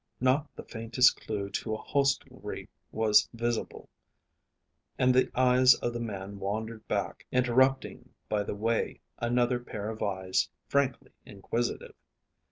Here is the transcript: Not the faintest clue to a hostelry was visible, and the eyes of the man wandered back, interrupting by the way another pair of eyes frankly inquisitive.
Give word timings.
Not 0.19 0.47
the 0.55 0.63
faintest 0.63 1.17
clue 1.21 1.51
to 1.51 1.75
a 1.75 1.77
hostelry 1.77 2.67
was 2.91 3.29
visible, 3.33 3.87
and 4.97 5.13
the 5.13 5.29
eyes 5.35 5.75
of 5.75 5.93
the 5.93 5.99
man 5.99 6.39
wandered 6.39 6.87
back, 6.87 7.27
interrupting 7.31 8.09
by 8.27 8.41
the 8.41 8.55
way 8.55 8.99
another 9.19 9.59
pair 9.59 9.91
of 9.91 10.01
eyes 10.01 10.49
frankly 10.65 11.11
inquisitive. 11.23 11.93